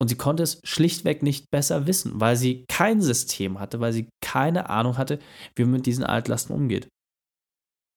Und 0.00 0.08
sie 0.08 0.16
konnte 0.16 0.42
es 0.42 0.60
schlichtweg 0.64 1.22
nicht 1.22 1.50
besser 1.50 1.86
wissen, 1.86 2.20
weil 2.20 2.36
sie 2.36 2.64
kein 2.68 3.02
System 3.02 3.60
hatte, 3.60 3.80
weil 3.80 3.92
sie 3.92 4.08
keine 4.22 4.70
Ahnung 4.70 4.96
hatte, 4.96 5.18
wie 5.56 5.64
man 5.64 5.72
mit 5.72 5.86
diesen 5.86 6.04
Altlasten 6.04 6.54
umgeht. 6.54 6.88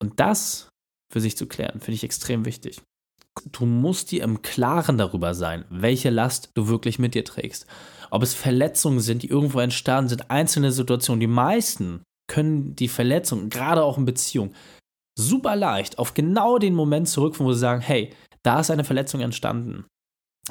Und 0.02 0.20
das 0.20 0.70
für 1.14 1.22
sich 1.22 1.38
zu 1.38 1.48
klären, 1.48 1.80
finde 1.80 1.94
ich 1.94 2.04
extrem 2.04 2.44
wichtig. 2.44 2.82
Du 3.52 3.66
musst 3.66 4.12
dir 4.12 4.24
im 4.24 4.42
Klaren 4.42 4.98
darüber 4.98 5.34
sein, 5.34 5.66
welche 5.70 6.10
Last 6.10 6.52
du 6.54 6.68
wirklich 6.68 7.00
mit 7.00 7.16
dir 7.16 7.26
trägst. 7.26 7.66
Ob 8.12 8.22
es 8.22 8.34
Verletzungen 8.34 9.00
sind, 9.00 9.24
die 9.24 9.30
irgendwo 9.30 9.60
entstanden 9.60 10.10
sind, 10.10 10.30
einzelne 10.30 10.72
Situationen. 10.72 11.20
Die 11.20 11.28
meisten 11.28 12.04
können 12.28 12.76
die 12.76 12.88
Verletzungen, 12.88 13.50
gerade 13.50 13.84
auch 13.84 13.98
in 13.98 14.06
Beziehungen, 14.06 14.56
super 15.18 15.56
leicht 15.56 15.98
auf 16.00 16.14
genau 16.14 16.58
den 16.58 16.76
Moment 16.76 17.10
zurückführen, 17.10 17.50
wo 17.50 17.54
sie 17.54 17.60
sagen, 17.60 17.82
hey, 17.82 18.14
da 18.44 18.60
ist 18.60 18.72
eine 18.72 18.84
Verletzung 18.84 19.22
entstanden. 19.22 19.86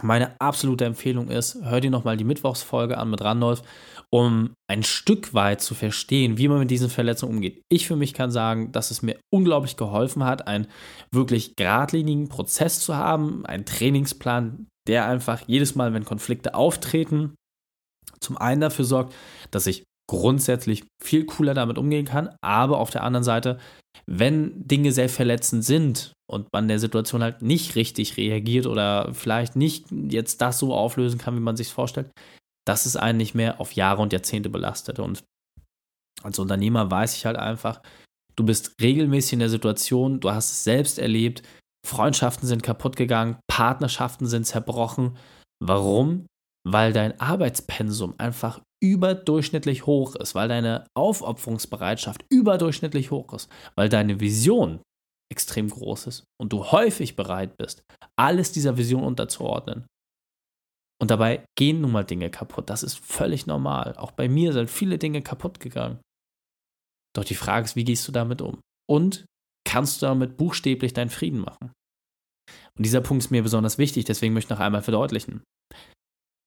Meine 0.00 0.40
absolute 0.40 0.86
Empfehlung 0.86 1.28
ist, 1.28 1.58
hör 1.62 1.80
dir 1.80 1.90
nochmal 1.90 2.16
die 2.16 2.24
Mittwochsfolge 2.24 2.96
an 2.96 3.10
mit 3.10 3.20
Randolph, 3.20 3.62
um 4.08 4.54
ein 4.66 4.82
Stück 4.82 5.34
weit 5.34 5.60
zu 5.60 5.74
verstehen, 5.74 6.38
wie 6.38 6.48
man 6.48 6.60
mit 6.60 6.70
diesen 6.70 6.88
Verletzungen 6.88 7.34
umgeht. 7.34 7.60
Ich 7.70 7.86
für 7.86 7.96
mich 7.96 8.14
kann 8.14 8.30
sagen, 8.30 8.72
dass 8.72 8.90
es 8.90 9.02
mir 9.02 9.18
unglaublich 9.30 9.76
geholfen 9.76 10.24
hat, 10.24 10.46
einen 10.46 10.66
wirklich 11.12 11.56
geradlinigen 11.56 12.28
Prozess 12.28 12.80
zu 12.80 12.96
haben, 12.96 13.44
einen 13.44 13.66
Trainingsplan, 13.66 14.66
der 14.88 15.06
einfach 15.06 15.42
jedes 15.46 15.74
Mal, 15.74 15.92
wenn 15.92 16.06
Konflikte 16.06 16.54
auftreten, 16.54 17.34
zum 18.18 18.38
einen 18.38 18.62
dafür 18.62 18.86
sorgt, 18.86 19.14
dass 19.50 19.66
ich 19.66 19.84
grundsätzlich 20.10 20.84
viel 21.02 21.26
cooler 21.26 21.54
damit 21.54 21.76
umgehen 21.76 22.06
kann, 22.06 22.34
aber 22.42 22.78
auf 22.78 22.90
der 22.90 23.04
anderen 23.04 23.24
Seite, 23.24 23.58
wenn 24.06 24.66
Dinge 24.66 24.92
sehr 24.92 25.08
verletzend 25.08 25.64
sind 25.64 26.12
und 26.32 26.48
man 26.52 26.68
der 26.68 26.78
Situation 26.78 27.22
halt 27.22 27.42
nicht 27.42 27.76
richtig 27.76 28.16
reagiert 28.16 28.66
oder 28.66 29.12
vielleicht 29.12 29.54
nicht 29.54 29.86
jetzt 29.90 30.40
das 30.40 30.58
so 30.58 30.74
auflösen 30.74 31.18
kann, 31.18 31.36
wie 31.36 31.40
man 31.40 31.56
sich 31.56 31.68
vorstellt, 31.68 32.10
dass 32.66 32.86
es 32.86 32.96
einen 32.96 33.18
nicht 33.18 33.34
mehr 33.34 33.60
auf 33.60 33.72
Jahre 33.72 34.02
und 34.02 34.12
Jahrzehnte 34.12 34.48
belastet. 34.48 34.98
Und 34.98 35.24
als 36.22 36.38
Unternehmer 36.38 36.90
weiß 36.90 37.16
ich 37.16 37.26
halt 37.26 37.36
einfach, 37.36 37.82
du 38.36 38.44
bist 38.44 38.74
regelmäßig 38.80 39.34
in 39.34 39.38
der 39.40 39.50
Situation, 39.50 40.20
du 40.20 40.30
hast 40.30 40.50
es 40.52 40.64
selbst 40.64 40.98
erlebt, 40.98 41.42
Freundschaften 41.86 42.48
sind 42.48 42.62
kaputt 42.62 42.96
gegangen, 42.96 43.38
Partnerschaften 43.48 44.26
sind 44.26 44.46
zerbrochen. 44.46 45.16
Warum? 45.60 46.26
Weil 46.64 46.92
dein 46.92 47.20
Arbeitspensum 47.20 48.14
einfach 48.18 48.60
überdurchschnittlich 48.80 49.86
hoch 49.86 50.14
ist, 50.16 50.34
weil 50.34 50.48
deine 50.48 50.86
Aufopferungsbereitschaft 50.94 52.24
überdurchschnittlich 52.30 53.10
hoch 53.10 53.32
ist, 53.32 53.50
weil 53.74 53.88
deine 53.88 54.20
Vision 54.20 54.80
extrem 55.32 55.68
groß 55.68 56.06
ist 56.06 56.24
und 56.40 56.52
du 56.52 56.70
häufig 56.70 57.16
bereit 57.16 57.56
bist, 57.56 57.82
alles 58.16 58.52
dieser 58.52 58.76
Vision 58.76 59.02
unterzuordnen. 59.02 59.86
Und 61.00 61.10
dabei 61.10 61.44
gehen 61.58 61.80
nun 61.80 61.90
mal 61.90 62.04
Dinge 62.04 62.30
kaputt. 62.30 62.70
Das 62.70 62.84
ist 62.84 62.96
völlig 62.96 63.46
normal. 63.46 63.96
Auch 63.96 64.12
bei 64.12 64.28
mir 64.28 64.52
sind 64.52 64.70
viele 64.70 64.98
Dinge 64.98 65.20
kaputt 65.20 65.58
gegangen. 65.58 66.00
Doch 67.16 67.24
die 67.24 67.34
Frage 67.34 67.64
ist, 67.64 67.74
wie 67.74 67.82
gehst 67.82 68.06
du 68.06 68.12
damit 68.12 68.40
um? 68.40 68.60
Und 68.88 69.26
kannst 69.66 70.00
du 70.00 70.06
damit 70.06 70.36
buchstäblich 70.36 70.92
deinen 70.92 71.10
Frieden 71.10 71.40
machen? 71.40 71.72
Und 72.76 72.86
dieser 72.86 73.00
Punkt 73.00 73.24
ist 73.24 73.30
mir 73.30 73.42
besonders 73.42 73.78
wichtig, 73.78 74.04
deswegen 74.04 74.32
möchte 74.32 74.54
ich 74.54 74.58
noch 74.58 74.64
einmal 74.64 74.82
verdeutlichen. 74.82 75.42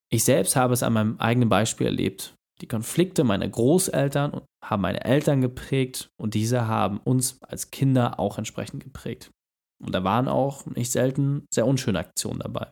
Ich 0.09 0.23
selbst 0.23 0.55
habe 0.55 0.73
es 0.73 0.83
an 0.83 0.93
meinem 0.93 1.19
eigenen 1.19 1.49
Beispiel 1.49 1.87
erlebt. 1.87 2.35
Die 2.61 2.67
Konflikte 2.67 3.25
meiner 3.25 3.49
Großeltern 3.49 4.41
haben 4.69 4.81
meine 4.81 5.03
Eltern 5.03 5.41
geprägt 5.41 6.09
und 6.19 6.33
diese 6.33 6.67
haben 6.67 6.99
uns 6.99 7.41
als 7.43 7.71
Kinder 7.71 8.19
auch 8.19 8.37
entsprechend 8.37 8.83
geprägt. 8.83 9.29
Und 9.83 9.93
da 9.93 10.03
waren 10.03 10.27
auch 10.27 10.65
nicht 10.65 10.91
selten 10.91 11.45
sehr 11.53 11.67
unschöne 11.67 11.99
Aktionen 11.99 12.39
dabei. 12.39 12.71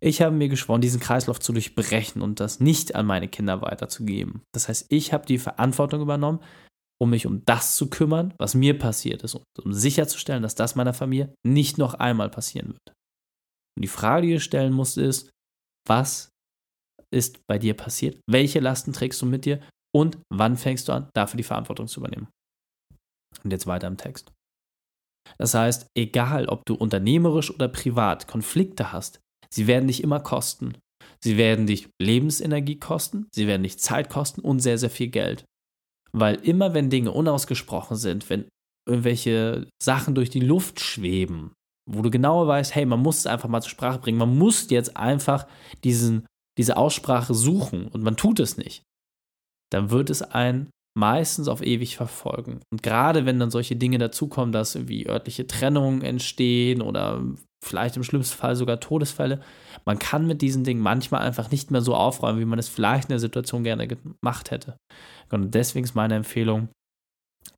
Ich 0.00 0.20
habe 0.20 0.34
mir 0.34 0.48
geschworen, 0.48 0.80
diesen 0.80 1.00
Kreislauf 1.00 1.40
zu 1.40 1.52
durchbrechen 1.52 2.20
und 2.20 2.40
das 2.40 2.60
nicht 2.60 2.94
an 2.94 3.06
meine 3.06 3.28
Kinder 3.28 3.62
weiterzugeben. 3.62 4.42
Das 4.54 4.68
heißt, 4.68 4.86
ich 4.90 5.12
habe 5.12 5.26
die 5.26 5.38
Verantwortung 5.38 6.02
übernommen, 6.02 6.40
um 7.00 7.10
mich 7.10 7.26
um 7.26 7.44
das 7.44 7.76
zu 7.76 7.88
kümmern, 7.88 8.34
was 8.38 8.54
mir 8.54 8.78
passiert 8.78 9.22
ist, 9.22 9.38
um 9.62 9.72
sicherzustellen, 9.72 10.42
dass 10.42 10.54
das 10.54 10.76
meiner 10.76 10.94
Familie 10.94 11.34
nicht 11.46 11.78
noch 11.78 11.94
einmal 11.94 12.30
passieren 12.30 12.68
wird. 12.68 12.94
Und 13.76 13.82
die 13.82 13.88
Frage, 13.88 14.26
die 14.26 14.34
du 14.34 14.40
stellen 14.40 14.72
musst, 14.72 14.96
ist, 14.96 15.30
was 15.86 16.30
ist 17.10 17.46
bei 17.46 17.58
dir 17.58 17.74
passiert? 17.74 18.20
Welche 18.28 18.60
Lasten 18.60 18.92
trägst 18.92 19.20
du 19.22 19.26
mit 19.26 19.44
dir? 19.44 19.60
Und 19.96 20.18
wann 20.28 20.58
fängst 20.58 20.88
du 20.88 20.92
an, 20.92 21.08
dafür 21.14 21.38
die 21.38 21.42
Verantwortung 21.42 21.88
zu 21.88 22.00
übernehmen? 22.00 22.28
Und 23.42 23.50
jetzt 23.50 23.66
weiter 23.66 23.86
im 23.86 23.96
Text. 23.96 24.30
Das 25.38 25.54
heißt, 25.54 25.86
egal 25.96 26.48
ob 26.48 26.66
du 26.66 26.74
unternehmerisch 26.74 27.50
oder 27.50 27.68
privat 27.68 28.28
Konflikte 28.28 28.92
hast, 28.92 29.20
sie 29.48 29.66
werden 29.66 29.86
dich 29.86 30.02
immer 30.02 30.20
kosten. 30.20 30.76
Sie 31.24 31.38
werden 31.38 31.66
dich 31.66 31.88
Lebensenergie 31.98 32.78
kosten, 32.78 33.26
sie 33.34 33.46
werden 33.46 33.62
dich 33.62 33.78
Zeit 33.78 34.10
kosten 34.10 34.42
und 34.42 34.60
sehr, 34.60 34.76
sehr 34.76 34.90
viel 34.90 35.08
Geld. 35.08 35.46
Weil 36.12 36.34
immer 36.36 36.74
wenn 36.74 36.90
Dinge 36.90 37.12
unausgesprochen 37.12 37.96
sind, 37.96 38.28
wenn 38.28 38.48
irgendwelche 38.86 39.66
Sachen 39.82 40.14
durch 40.14 40.28
die 40.28 40.40
Luft 40.40 40.78
schweben, 40.78 41.54
wo 41.90 42.02
du 42.02 42.10
genauer 42.10 42.46
weißt, 42.48 42.74
hey, 42.74 42.84
man 42.84 43.00
muss 43.00 43.20
es 43.20 43.26
einfach 43.26 43.48
mal 43.48 43.62
zur 43.62 43.70
Sprache 43.70 43.98
bringen, 43.98 44.18
man 44.18 44.36
muss 44.36 44.68
jetzt 44.68 44.94
einfach 44.96 45.46
diesen 45.84 46.26
diese 46.58 46.76
Aussprache 46.76 47.34
suchen 47.34 47.88
und 47.88 48.02
man 48.02 48.16
tut 48.16 48.40
es 48.40 48.56
nicht, 48.56 48.82
dann 49.72 49.90
wird 49.90 50.10
es 50.10 50.22
einen 50.22 50.70
meistens 50.96 51.48
auf 51.48 51.62
ewig 51.62 51.96
verfolgen. 51.96 52.60
Und 52.72 52.82
gerade 52.82 53.26
wenn 53.26 53.38
dann 53.38 53.50
solche 53.50 53.76
Dinge 53.76 53.98
dazukommen, 53.98 54.52
dass 54.52 54.74
irgendwie 54.74 55.08
örtliche 55.08 55.46
Trennungen 55.46 56.02
entstehen 56.02 56.80
oder 56.80 57.22
vielleicht 57.62 57.96
im 57.96 58.04
schlimmsten 58.04 58.36
Fall 58.36 58.56
sogar 58.56 58.80
Todesfälle, 58.80 59.40
man 59.84 59.98
kann 59.98 60.26
mit 60.26 60.40
diesen 60.40 60.64
Dingen 60.64 60.80
manchmal 60.80 61.20
einfach 61.20 61.50
nicht 61.50 61.70
mehr 61.70 61.82
so 61.82 61.94
aufräumen, 61.94 62.40
wie 62.40 62.46
man 62.46 62.58
es 62.58 62.68
vielleicht 62.68 63.04
in 63.04 63.10
der 63.10 63.18
Situation 63.18 63.62
gerne 63.62 63.86
gemacht 63.86 64.50
hätte. 64.50 64.78
Und 65.30 65.54
deswegen 65.54 65.84
ist 65.84 65.94
meine 65.94 66.14
Empfehlung, 66.14 66.68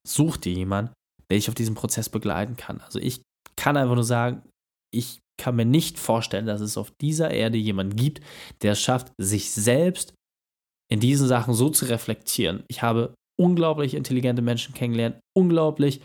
such 0.07 0.37
dir 0.39 0.53
jemanden, 0.53 0.93
der 1.31 1.39
dich 1.39 1.49
auf 1.49 1.55
diesem 1.55 1.75
Prozess 1.75 2.09
begleiten 2.09 2.57
kann. 2.57 2.81
Also 2.81 2.99
ich 2.99 3.23
kann 3.57 3.77
einfach 3.77 3.95
nur 3.95 4.05
sagen, 4.05 4.43
ich 4.93 5.21
kann 5.41 5.55
mir 5.55 5.65
nicht 5.65 5.99
vorstellen, 5.99 6.47
dass 6.47 6.61
es 6.61 6.77
auf 6.77 6.91
dieser 7.01 7.31
Erde 7.31 7.59
jemanden 7.59 7.95
gibt, 7.95 8.21
der 8.63 8.73
es 8.73 8.81
schafft, 8.81 9.13
sich 9.19 9.53
selbst 9.53 10.15
in 10.91 11.01
diesen 11.01 11.29
Sachen 11.29 11.55
so 11.55 11.69
zu 11.69 11.87
reflektieren. 11.87 12.65
Ich 12.69 12.83
habe 12.83 13.15
unglaublich 13.39 13.95
intelligente 13.95 14.43
Menschen 14.43 14.75
kennengelernt, 14.75 15.17
unglaublich 15.37 16.01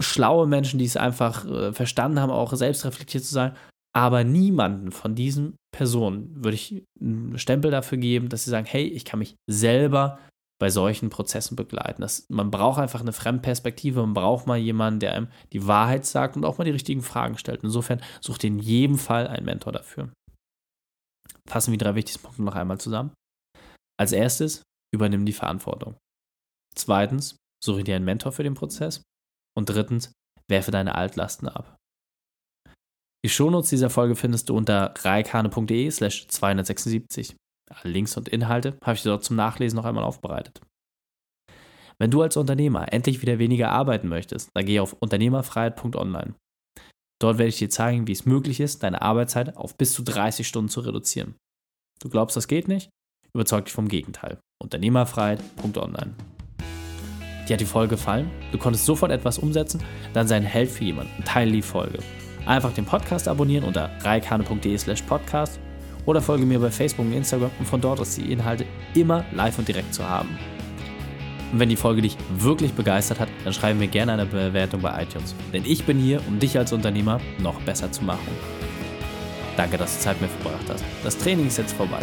schlaue 0.00 0.46
Menschen, 0.46 0.78
die 0.78 0.84
es 0.84 0.96
einfach 0.96 1.44
äh, 1.44 1.72
verstanden 1.72 2.20
haben, 2.20 2.30
auch 2.30 2.52
selbst 2.54 2.84
reflektiert 2.84 3.24
zu 3.24 3.32
sein. 3.32 3.56
Aber 3.96 4.22
niemanden 4.22 4.92
von 4.92 5.14
diesen 5.14 5.56
Personen 5.74 6.44
würde 6.44 6.54
ich 6.54 6.84
einen 7.00 7.38
Stempel 7.38 7.70
dafür 7.70 7.98
geben, 7.98 8.28
dass 8.28 8.44
sie 8.44 8.50
sagen, 8.50 8.66
hey, 8.66 8.84
ich 8.84 9.04
kann 9.04 9.18
mich 9.18 9.34
selber 9.50 10.18
bei 10.60 10.70
solchen 10.70 11.08
Prozessen 11.08 11.56
begleiten. 11.56 12.02
Das, 12.02 12.26
man 12.28 12.50
braucht 12.50 12.80
einfach 12.80 13.00
eine 13.00 13.12
Fremdperspektive, 13.12 14.00
man 14.00 14.14
braucht 14.14 14.46
mal 14.46 14.58
jemanden, 14.58 15.00
der 15.00 15.14
einem 15.14 15.28
die 15.52 15.66
Wahrheit 15.66 16.04
sagt 16.04 16.36
und 16.36 16.44
auch 16.44 16.58
mal 16.58 16.64
die 16.64 16.72
richtigen 16.72 17.02
Fragen 17.02 17.38
stellt. 17.38 17.62
Insofern 17.62 18.02
sucht 18.20 18.44
in 18.44 18.58
jedem 18.58 18.98
Fall 18.98 19.26
einen 19.26 19.46
Mentor 19.46 19.72
dafür. 19.72 20.10
Fassen 21.46 21.70
wir 21.70 21.78
drei 21.78 21.94
wichtigsten 21.94 22.22
Punkte 22.22 22.42
noch 22.42 22.56
einmal 22.56 22.78
zusammen. 22.78 23.12
Als 23.98 24.12
erstes, 24.12 24.62
übernimm 24.94 25.26
die 25.26 25.32
Verantwortung. 25.32 25.96
Zweitens, 26.74 27.36
suche 27.62 27.84
dir 27.84 27.96
einen 27.96 28.04
Mentor 28.04 28.32
für 28.32 28.44
den 28.44 28.54
Prozess. 28.54 29.02
Und 29.56 29.68
drittens, 29.68 30.12
werfe 30.48 30.70
deine 30.70 30.94
Altlasten 30.94 31.48
ab. 31.48 31.76
Die 33.24 33.28
Shownotes 33.28 33.70
dieser 33.70 33.90
Folge 33.90 34.14
findest 34.14 34.48
du 34.48 34.56
unter 34.56 34.94
reikane.de 34.96 35.90
slash 35.90 36.28
276. 36.28 37.34
Links 37.82 38.16
und 38.16 38.28
Inhalte 38.28 38.78
habe 38.82 38.94
ich 38.94 39.02
dort 39.02 39.24
zum 39.24 39.36
Nachlesen 39.36 39.76
noch 39.76 39.84
einmal 39.84 40.04
aufbereitet. 40.04 40.60
Wenn 41.98 42.12
du 42.12 42.22
als 42.22 42.36
Unternehmer 42.36 42.92
endlich 42.92 43.20
wieder 43.20 43.40
weniger 43.40 43.70
arbeiten 43.70 44.08
möchtest, 44.08 44.50
dann 44.54 44.64
geh 44.64 44.78
auf 44.78 44.94
unternehmerfreiheit.online. 44.94 46.34
Dort 47.20 47.38
werde 47.38 47.48
ich 47.48 47.58
dir 47.58 47.68
zeigen, 47.68 48.06
wie 48.06 48.12
es 48.12 48.24
möglich 48.24 48.60
ist, 48.60 48.84
deine 48.84 49.02
Arbeitszeit 49.02 49.56
auf 49.56 49.76
bis 49.76 49.92
zu 49.92 50.04
30 50.04 50.46
Stunden 50.46 50.68
zu 50.68 50.80
reduzieren. 50.80 51.34
Du 52.00 52.08
glaubst, 52.08 52.36
das 52.36 52.46
geht 52.46 52.68
nicht? 52.68 52.90
Überzeug 53.34 53.66
dich 53.66 53.74
vom 53.74 53.88
Gegenteil. 53.88 54.38
Unternehmerfreiheit.online. 54.62 56.14
dir 57.48 57.54
hat 57.54 57.60
die 57.60 57.64
Folge 57.64 57.96
gefallen, 57.96 58.30
du 58.52 58.58
konntest 58.58 58.84
sofort 58.84 59.12
etwas 59.12 59.38
umsetzen, 59.38 59.82
dann 60.12 60.26
sei 60.26 60.36
ein 60.36 60.42
Held 60.42 60.70
für 60.70 60.84
jemanden, 60.84 61.24
teile 61.24 61.52
die 61.52 61.62
Folge. 61.62 61.98
Einfach 62.46 62.72
den 62.72 62.84
Podcast 62.84 63.28
abonnieren 63.28 63.64
unter 63.64 63.90
reikane.de 64.02 64.78
slash 64.78 65.02
podcast 65.02 65.60
oder 66.06 66.22
folge 66.22 66.46
mir 66.46 66.58
bei 66.58 66.70
Facebook 66.70 67.04
und 67.04 67.12
Instagram, 67.12 67.50
um 67.58 67.66
von 67.66 67.80
dort 67.80 68.00
aus 68.00 68.14
die 68.14 68.32
Inhalte 68.32 68.64
immer 68.94 69.24
live 69.32 69.58
und 69.58 69.68
direkt 69.68 69.92
zu 69.92 70.08
haben. 70.08 70.38
Und 71.52 71.60
wenn 71.60 71.68
die 71.68 71.76
Folge 71.76 72.02
dich 72.02 72.16
wirklich 72.36 72.72
begeistert 72.72 73.20
hat, 73.20 73.28
dann 73.44 73.52
schreibe 73.52 73.78
mir 73.78 73.88
gerne 73.88 74.12
eine 74.12 74.26
Bewertung 74.26 74.80
bei 74.80 75.02
iTunes. 75.02 75.34
Denn 75.52 75.64
ich 75.64 75.84
bin 75.84 75.98
hier, 75.98 76.22
um 76.26 76.38
dich 76.38 76.58
als 76.58 76.72
Unternehmer 76.72 77.20
noch 77.38 77.60
besser 77.62 77.90
zu 77.92 78.04
machen. 78.04 78.28
Danke, 79.56 79.76
dass 79.76 79.96
du 79.96 80.02
Zeit 80.02 80.20
mit 80.20 80.30
mir 80.30 80.38
verbracht 80.38 80.70
hast. 80.70 80.84
Das 81.02 81.18
Training 81.18 81.46
ist 81.46 81.58
jetzt 81.58 81.72
vorbei. 81.72 82.02